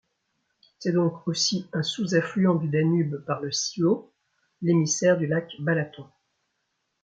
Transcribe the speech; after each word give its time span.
C'est 0.79 0.93
donc 0.93 1.27
aussi 1.27 1.69
un 1.73 1.83
sous-affluent 1.83 2.55
du 2.55 2.69
Danube 2.69 3.23
par 3.23 3.39
le 3.39 3.51
Sió, 3.51 4.11
l'émissaire 4.63 5.15
du 5.15 5.27
Lac 5.27 5.51
Balaton. 5.61 6.07